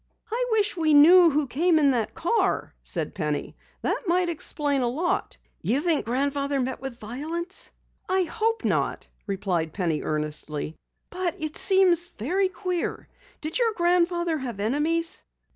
"I 0.31 0.45
wish 0.49 0.75
we 0.75 0.95
knew 0.95 1.29
who 1.29 1.45
came 1.45 1.77
in 1.77 1.91
the 1.91 2.07
car," 2.15 2.73
said 2.83 3.13
Penny. 3.13 3.55
"That 3.83 4.07
might 4.07 4.29
explain 4.29 4.81
a 4.81 4.87
lot." 4.89 5.37
"You 5.61 5.75
you 5.75 5.81
think 5.81 6.05
Grandfather 6.05 6.59
met 6.59 6.81
with 6.81 6.97
violence?" 6.99 7.69
"I 8.09 8.23
hope 8.23 8.65
not," 8.65 9.05
replied 9.27 9.73
Penny 9.73 10.01
earnestly. 10.01 10.75
"But 11.11 11.35
it 11.39 11.55
seems 11.55 12.07
very 12.07 12.49
queer. 12.49 13.09
Did 13.41 13.59
your 13.59 13.73
grandfather 13.73 14.39
have 14.39 14.59
enemies?" 14.59 15.21